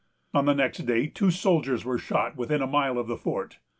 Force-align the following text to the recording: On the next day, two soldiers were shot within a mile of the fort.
On 0.33 0.45
the 0.45 0.55
next 0.55 0.79
day, 0.87 1.05
two 1.05 1.29
soldiers 1.29 1.85
were 1.85 1.99
shot 1.99 2.35
within 2.35 2.63
a 2.63 2.65
mile 2.65 2.97
of 2.97 3.05
the 3.05 3.17
fort. 3.17 3.59